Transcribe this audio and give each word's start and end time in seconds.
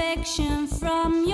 affection 0.00 0.66
from 0.66 1.26
your 1.26 1.29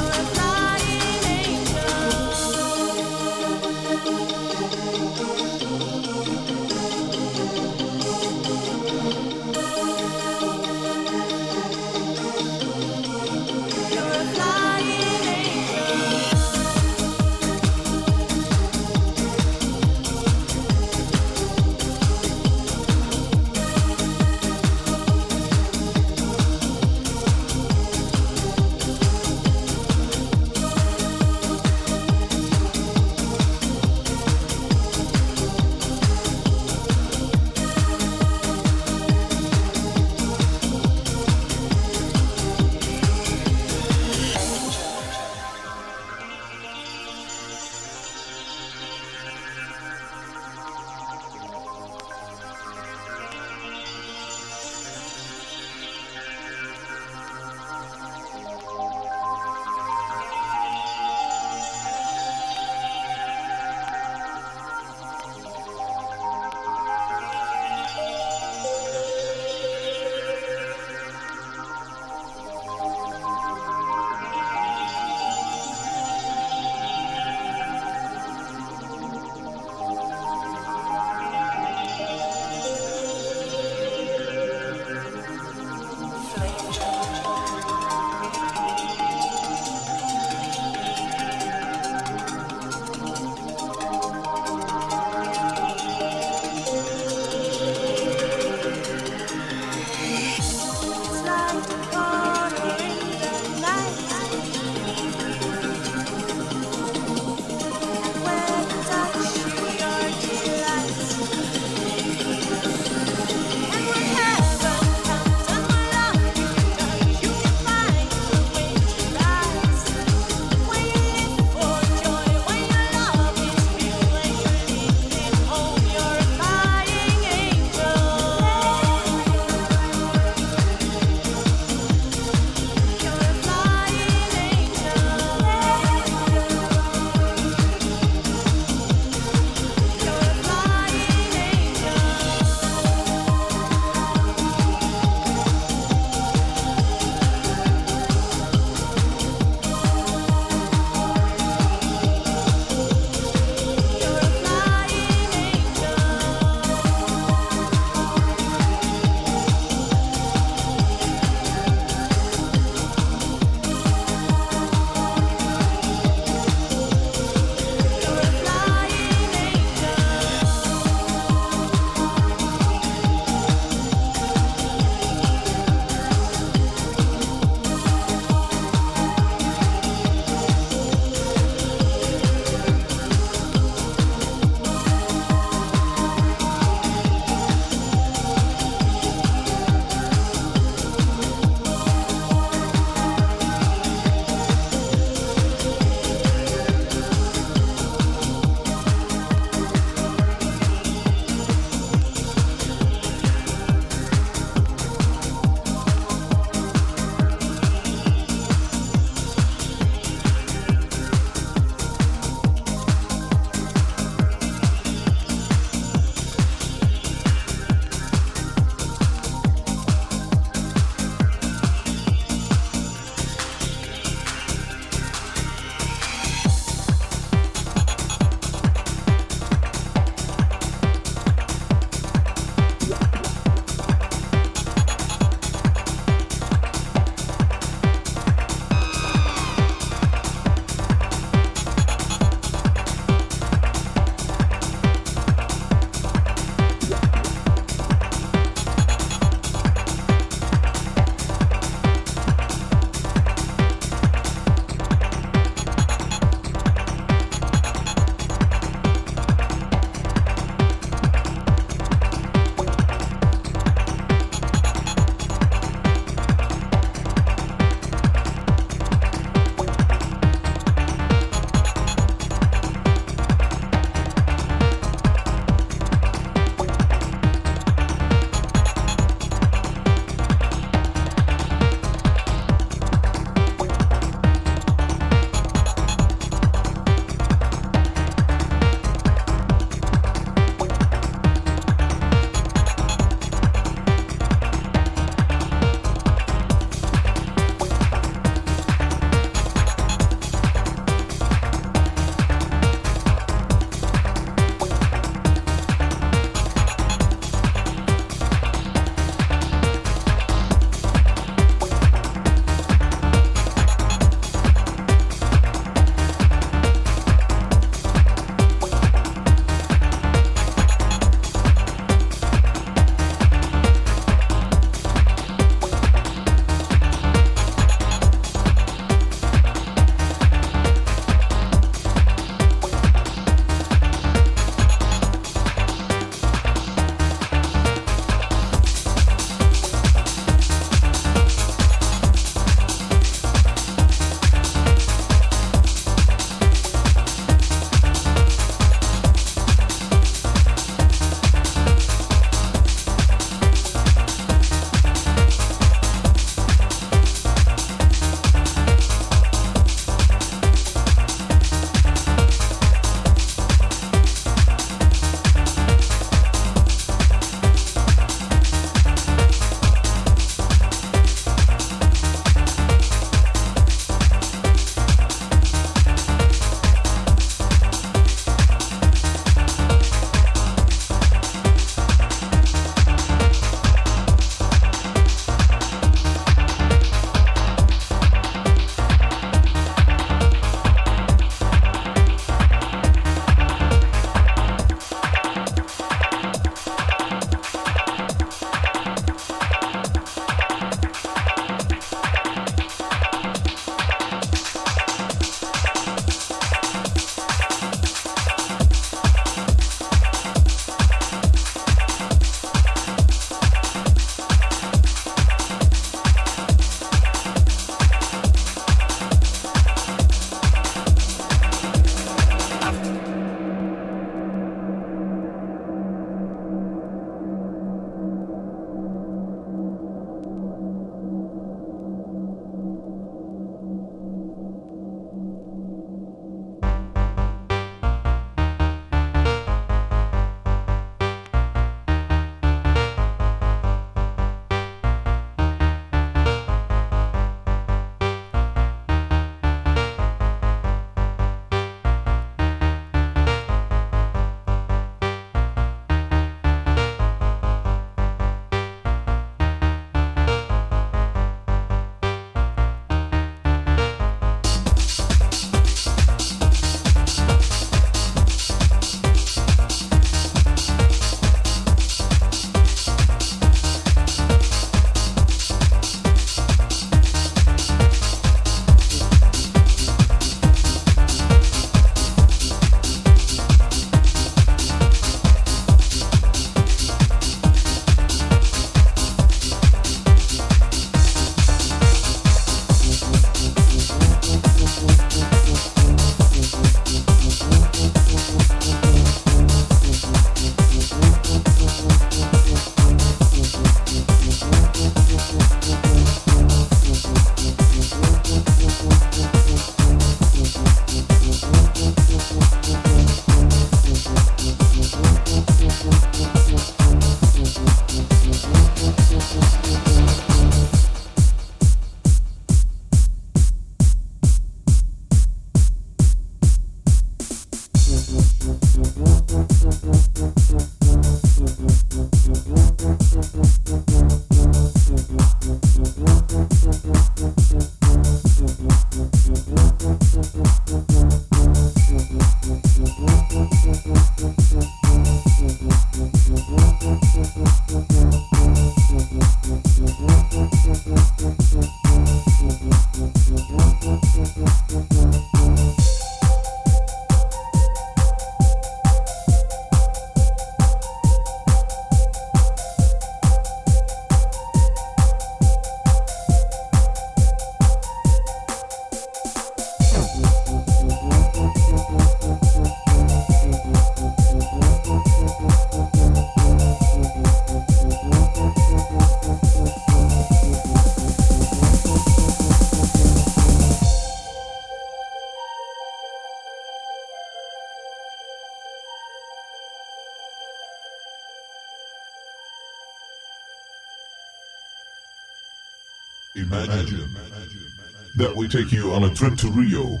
that 598.16 598.34
we 598.34 598.48
take 598.48 598.72
you 598.72 598.92
on 598.92 599.04
a 599.04 599.14
trip 599.14 599.36
to 599.36 599.50
Rio, 599.50 600.00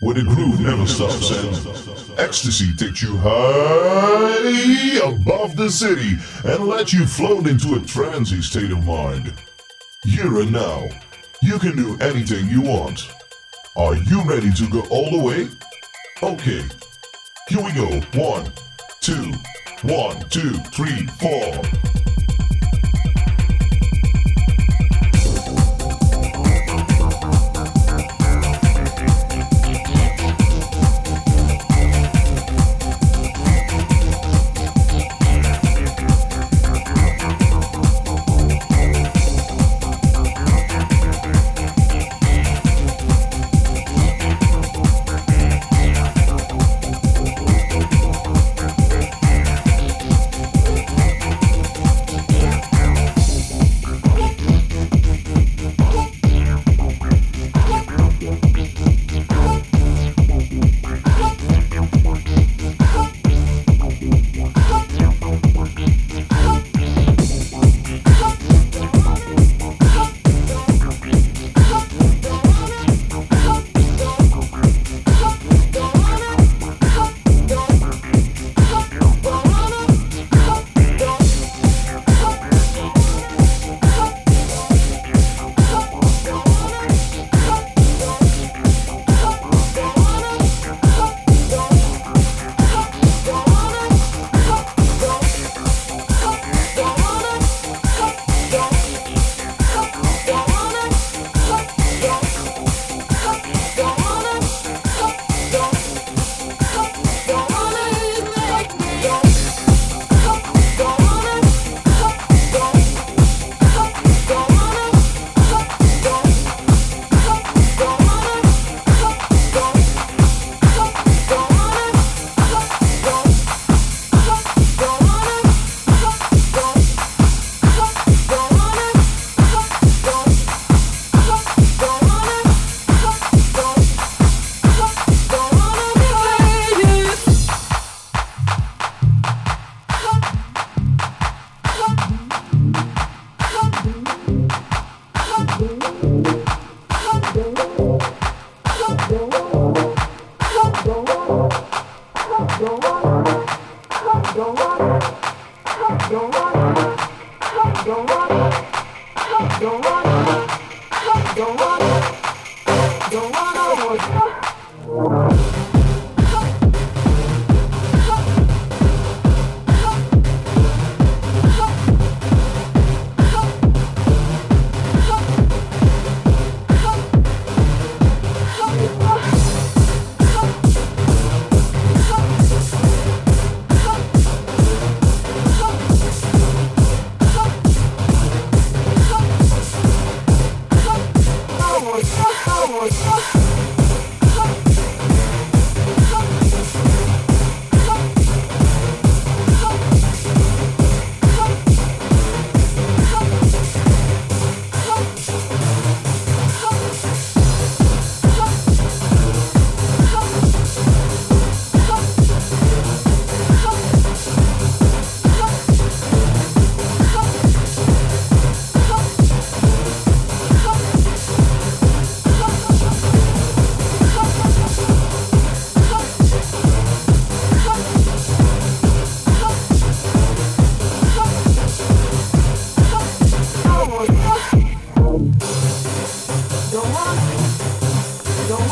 where 0.00 0.14
the 0.14 0.22
groove 0.22 0.60
never 0.60 0.86
stops 0.86 1.30
and 1.30 2.18
ecstasy 2.18 2.72
takes 2.74 3.02
you 3.02 3.16
high 3.18 5.00
above 5.04 5.56
the 5.56 5.70
city 5.70 6.16
and 6.44 6.66
lets 6.66 6.92
you 6.92 7.06
float 7.06 7.46
into 7.46 7.74
a 7.74 7.80
trancy 7.80 8.40
state 8.42 8.70
of 8.70 8.84
mind. 8.84 9.32
Here 10.04 10.40
and 10.40 10.52
now, 10.52 10.88
you 11.40 11.58
can 11.58 11.76
do 11.76 11.96
anything 12.00 12.48
you 12.48 12.62
want. 12.62 13.08
Are 13.76 13.96
you 13.96 14.22
ready 14.24 14.52
to 14.52 14.68
go 14.68 14.80
all 14.90 15.10
the 15.10 15.24
way? 15.24 15.48
Okay, 16.22 16.62
here 17.48 17.62
we 17.62 17.72
go. 17.72 18.00
One, 18.18 18.52
two, 19.00 19.32
one, 19.82 20.20
two, 20.28 20.52
three, 20.70 21.06
four. 21.18 21.91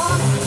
Oh. 0.03 0.40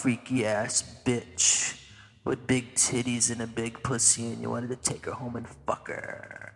Freaky 0.00 0.46
ass 0.46 0.82
bitch 1.04 1.78
with 2.24 2.46
big 2.46 2.74
titties 2.74 3.30
and 3.30 3.42
a 3.42 3.46
big 3.46 3.82
pussy 3.82 4.28
and 4.28 4.40
you 4.40 4.48
wanted 4.48 4.68
to 4.68 4.76
take 4.76 5.04
her 5.04 5.12
home 5.12 5.36
and 5.36 5.46
fuck 5.66 5.88
her. 5.88 6.54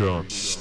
Zombie 0.00 0.59